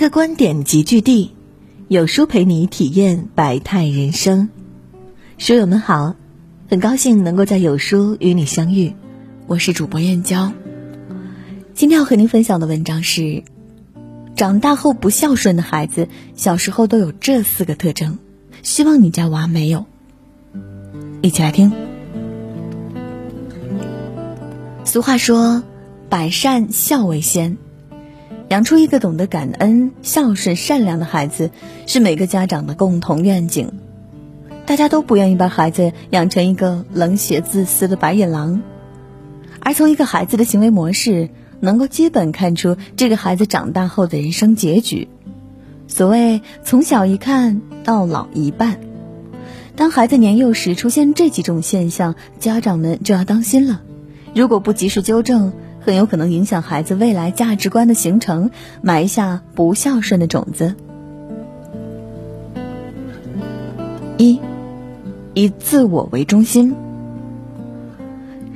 [0.00, 1.32] 个观点集聚地，
[1.88, 4.48] 有书陪你体验百态人生。
[5.36, 6.16] 书友们好，
[6.70, 8.94] 很高兴能够在有书与你相遇，
[9.46, 10.54] 我是主播燕娇。
[11.74, 13.42] 今天要和您分享的文章是：
[14.34, 18.18] 长大后不孝顺的孩子，小时候都有这四个特征，
[18.62, 19.84] 希望你家娃没有。
[21.20, 21.70] 一起来听。
[24.86, 25.62] 俗话说
[26.08, 27.58] ：“百善孝为先。”
[28.50, 31.52] 养出一个懂得感恩、孝顺、善良的孩子，
[31.86, 33.74] 是每个家长的共同愿景。
[34.66, 38.60] 大家都不愿意把孩子养成一个冷血自私的白眼狼，
[39.60, 45.06] 而从一个孩子的行为模式，能够基本看出这个孩子长大后的人生结局。
[45.86, 48.80] 所谓“从小一看到老一半”，
[49.76, 53.80] 当孩子年幼时出现这几种现象，家长们就要当心了。
[54.34, 58.50] 如果不及时纠正，很有可能影响孩子未来价值观的形成，
[58.82, 60.74] 埋下不孝顺的种子。
[64.18, 64.38] 一，
[65.34, 66.74] 以自我为中心。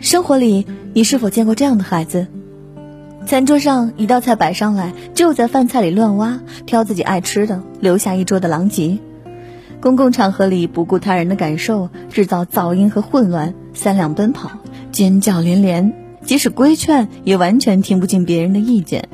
[0.01, 2.27] 生活里，你是否见过这样的孩子？
[3.27, 8.99] 餐桌上一道菜摆上来，就在饭菜里乱挖，挑自己爱吃的，留下一桌的狼藉。
[9.81, 14.51] 公共场合里不顾他人的感受，制造噪音和混乱，三两奔跑，
[14.93, 16.04] 尖叫连连。
[16.25, 19.09] 即使规劝，也完全听不进别人的意见。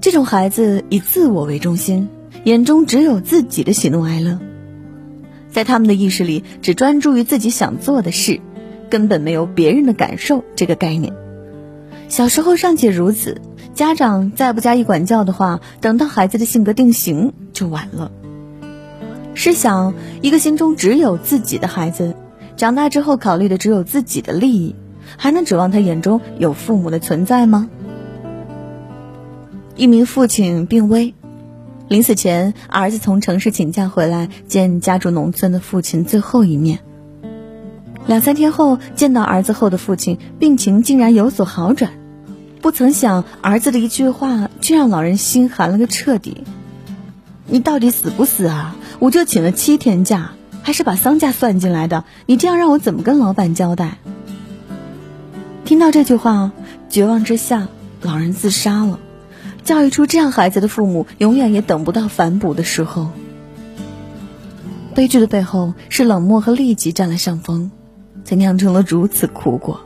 [0.00, 2.08] 这种孩子以自我为中心，
[2.44, 4.38] 眼中只有自己的喜怒哀乐，
[5.50, 8.40] 在他们的意识里只专注于自己想做的事，
[8.88, 11.12] 根本没有别人的感受这个概念。
[12.08, 13.40] 小时候尚且如此，
[13.74, 18.10] 家长再不加以管教的话，等到孩子的性格定型就晚了。
[19.34, 22.14] 试想，一个心中只有自己的孩子，
[22.56, 24.74] 长大之后考虑的只有自己的利益。
[25.16, 27.68] 还能指望他眼中有父母的存在吗？
[29.76, 31.14] 一名父亲病危，
[31.88, 36.80] 临死前，儿子从城市请假回来见家住农村的父亲最后一面。
[38.06, 41.92] 两三天后见到儿子后的父亲，病情竟然有所好转。
[42.60, 46.44] 不曾想，儿子的一句话却让老人心寒了个彻底
[47.48, 48.76] ：“你到底死不死啊？
[48.98, 50.32] 我就请了七天假，
[50.62, 52.04] 还是把丧假算进来的。
[52.26, 53.96] 你这样让我怎么跟老板交代？”
[55.70, 56.50] 听到这句话，
[56.88, 57.68] 绝望之下，
[58.02, 58.98] 老人自杀了。
[59.62, 63.12] 教育出这样孩子的父母，永远也等不到反哺的时候。
[64.96, 67.70] 悲剧的背后是冷漠和利己占了上风，
[68.24, 69.82] 才酿成了如此苦果。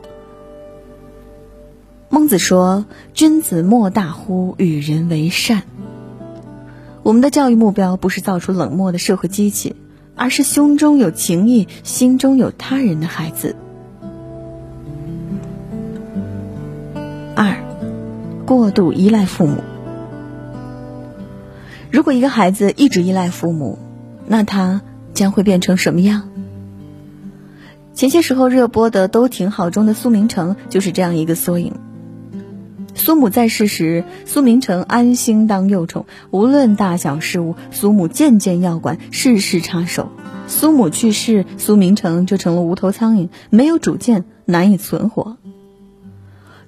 [2.09, 5.61] 孟子说：“君子莫大乎与人为善。”
[7.03, 9.75] 我们的教育目标不是造出冷漠的社会机器，
[10.15, 13.55] 而是胸中有情义、心中有他人的孩子。
[18.45, 19.63] 过度依赖父母。
[21.91, 23.79] 如果一个孩子一直依赖父母，
[24.27, 24.81] 那他
[25.13, 26.29] 将会变成什么样？
[27.93, 31.73] 前些时候热播的《都挺好》中的苏明成就是这样一个缩影。
[32.93, 40.09] 苏母在世时，苏明成安心当幼宠，无论大小事务，苏母件件要管，事事插手。
[40.47, 45.37] 苏母去世，苏明成就成了无头苍蝇，没有主见，难以存活。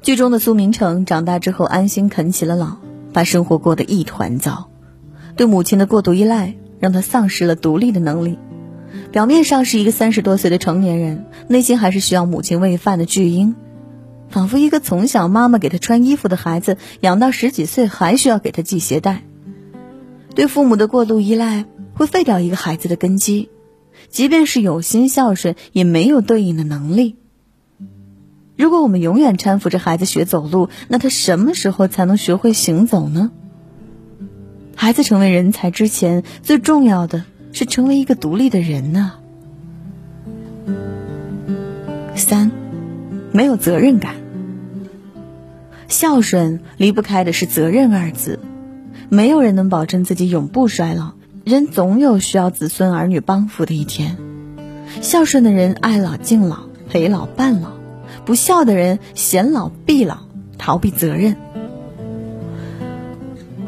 [0.07, 2.78] 剧中的苏明成长大之后安心啃起了老，
[3.12, 4.69] 把生活过得一团糟。
[5.35, 8.40] 对母亲的过度依赖让他丧失了独立的能力。
[9.12, 13.53] 表面上是一个三十多岁的成年人，内心还是需要母亲喂饭的巨婴，
[14.29, 19.23] 仿佛一个从小妈妈给他穿衣服的孩子，养到十几岁还需要给他系鞋带。
[20.35, 21.66] 对父母的过度依赖
[21.96, 23.50] 会废掉一个孩子的根基，
[24.07, 27.17] 即便是有心孝顺，也没有对应的能力。
[28.57, 33.31] 如果我们永远搀扶着孩子学走路，那他什么时候才能学会行走呢？
[34.75, 37.23] 孩子成为人才之前，最重要的
[37.53, 39.13] 是成为一个独立的人呢。
[42.16, 42.51] 三，
[43.31, 44.16] 没有责任感。
[45.87, 48.40] 孝顺离不开的是责任二字，
[49.08, 51.14] 没有人能保证自己永不衰老，
[51.46, 54.17] 人总有需要子孙儿女帮扶的一天。
[55.02, 57.77] 孝顺的人爱老敬老，陪老伴老。
[58.28, 60.18] 不孝的人嫌老必老，
[60.58, 61.38] 逃避责任。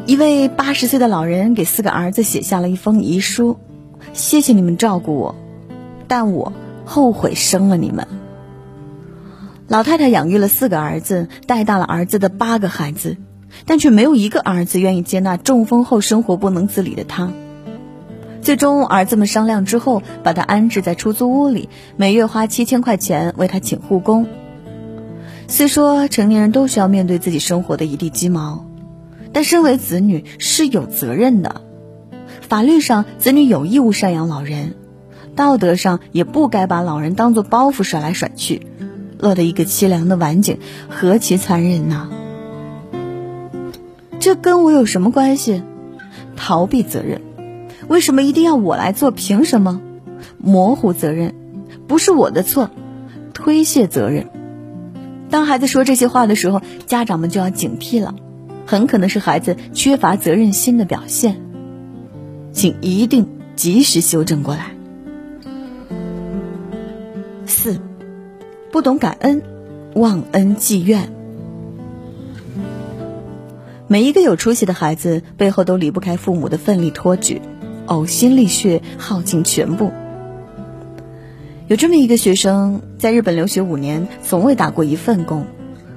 [0.05, 3.57] 一位八十岁的老人给四个儿子写下了一封遗书
[4.11, 5.35] ：“谢谢你们照顾我，
[6.09, 6.51] 但我
[6.83, 8.05] 后悔生了你们。”
[9.69, 13.15] 老太太养育了四个儿子，带大了儿子的八个孩子，
[13.65, 17.31] 但却没有一个儿子愿意接纳中风后生活不能自理的他。
[18.41, 24.27] 最终，儿子们商量之后，把他安置在出租屋里，每月花七千块钱为他请护工。
[25.49, 28.67] 虽说成年人都需要面对自己生活的一地鸡毛，
[29.33, 31.61] 但身为子女是有责任的。
[32.47, 34.73] 法律上，子女有义务赡养老人；
[35.35, 38.67] 道德上，也不该把老人当做包袱甩来甩去，
[39.17, 42.09] 落得一个凄凉的晚景，何其残忍呐！
[44.19, 45.63] 这跟我有什么关系？
[46.35, 47.21] 逃避责任，
[47.87, 49.09] 为什么一定要我来做？
[49.09, 49.81] 凭什么？
[50.37, 51.33] 模糊责任，
[51.87, 52.69] 不是我的错，
[53.33, 54.27] 推卸责任。
[55.29, 58.15] 当孩子说这些话的时候，家长们就要警惕了，
[58.65, 61.39] 很可能是孩子缺乏责任心的表现，
[62.51, 64.71] 请一定及时修正过来。
[67.45, 67.79] 四，
[68.71, 69.41] 不懂感恩，
[69.95, 71.11] 忘恩记怨。
[73.87, 77.41] 每一个有出息的孩子背后都离不开父母的奋力托举，
[77.87, 79.91] 呕心沥血，耗尽全部。
[81.69, 85.45] 有这么一个学生，在日本留学五年，从未打过一份工，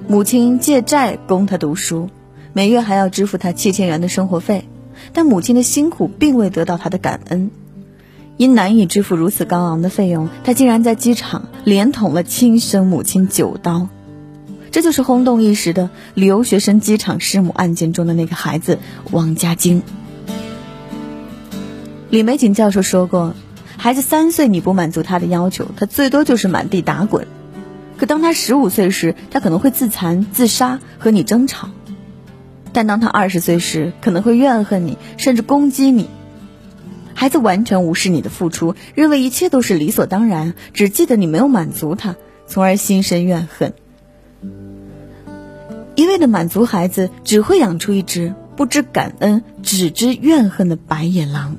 [0.07, 2.11] 母亲借债供他读书，
[2.53, 4.65] 每月还要支付他七千元的生活费，
[5.13, 7.49] 但母亲的辛苦并未得到他的感恩，
[8.37, 13.87] 因难以支付如此高昂的费用，他竟然在机场连捅了亲生母亲九刀，
[14.69, 18.77] 这就是轰动一时的留学生机场弑母案件中的那个孩子
[19.09, 19.81] 王家晶。
[22.11, 23.33] 李玫瑾教授说过。
[23.83, 27.25] 孩子三岁，你不满足他的要求，他最多就是满地打滚；
[27.97, 31.67] 可当他十五岁时，他可能会自残、自杀，和你争吵；
[32.71, 36.09] 但当他二十岁时，可能会怨恨你，甚至攻击你。
[37.13, 42.15] 孩子完全无视你的付出，认为一切都是理所当然，只记得你没有满足他，
[42.47, 43.73] 从而心生怨恨。
[45.95, 51.57] 一味的满足孩子，只会养出一只不知感恩、只知怨恨的白眼狼。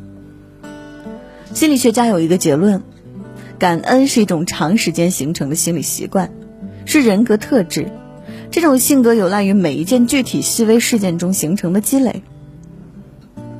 [1.54, 2.82] 心理学家有一个结论：
[3.60, 6.32] 感恩是一种长时间形成的心理习惯，
[6.84, 7.92] 是人格特质。
[8.50, 12.24] 这种性格有赖于每一件具体细微事件中形成的积累。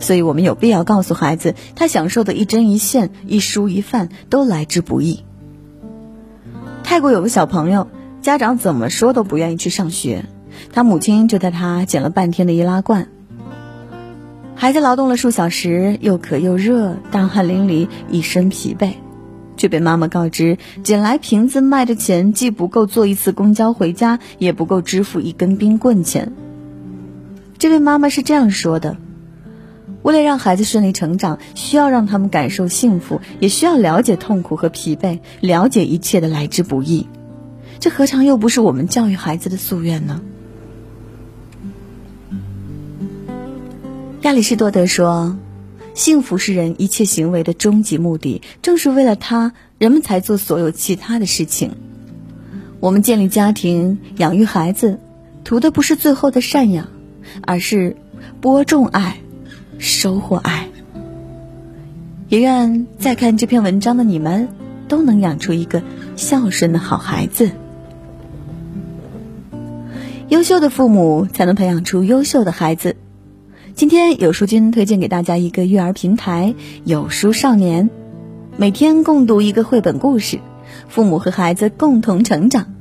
[0.01, 5.25] 所以我们有必要告诉孩子，他享受的一针一线、一蔬一饭都来之不易。
[6.83, 7.87] 泰国有个小朋友，
[8.23, 10.25] 家长怎么说都不愿意去上学，
[10.73, 13.07] 他母亲就带他捡了半天的易拉罐。
[14.57, 18.95] 孩子劳动了数小时，又渴又热，大汗淋漓，一身疲惫，
[19.57, 26.33] 却被妈妈告知，捡来瓶子卖的钱既不够坐一次公交回家，也不够支付一根冰棍钱。
[27.59, 28.97] 这位妈妈是这样说的
[30.03, 37.07] ：“为了让孩子顺利成长，需要让他们感受幸福，也需要了解痛苦和疲惫，了解一切的来之不易。
[37.81, 40.23] 这何尝又不是我们教育孩子的夙愿呢？”
[44.25, 45.37] 亚里士多德说
[45.93, 51.73] ：“幸福是人一切行为的终极目的，正是为了它，人们才做所有其他的事情。
[52.81, 54.99] 我们建立家庭、养育孩子，
[55.45, 56.89] 图的不是最后的赡养，
[57.43, 57.99] 而是
[58.41, 59.19] 播种爱，
[59.79, 60.71] 收获爱。
[62.31, 64.49] 也愿在看这篇文章的你们，
[64.89, 65.83] 都能养出一个
[66.17, 67.51] 孝顺的好孩子。
[70.31, 72.97] 优秀的父母，才能培养出优秀的孩子。”
[73.75, 76.55] 今天有书君推荐给大家一个育儿平台
[76.87, 77.91] “有书少年”，
[78.57, 80.39] 每天共读一个绘本故事，
[80.89, 82.73] 父母和孩子共同成长。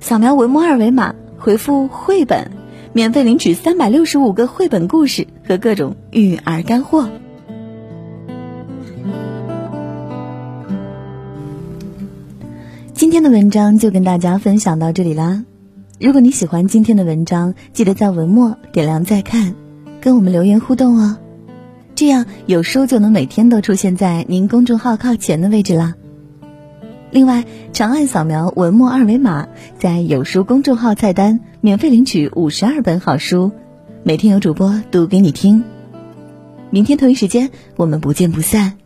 [0.00, 2.50] 扫描文末二维码，回复“绘本”，
[2.94, 7.10] 免费领取三百六十五个绘本故事和各种育儿干货。
[12.94, 15.44] 今天的文章就跟大家分享到这里啦。
[16.00, 19.61] 如果你喜欢今天的文章，记得在文末点亮再看。
[20.02, 21.16] 跟我们留言互动哦，
[21.94, 25.94] 这样有书就能每天都出现在您公众号靠前的位置啦。
[27.12, 29.46] 另外，长按扫描文末二维码，
[29.78, 33.52] 在有书公众号菜单免费领取五十二本好书，
[34.02, 35.62] 每天有主播读给你听。
[36.70, 38.81] 明天同一时间，我们不见不散。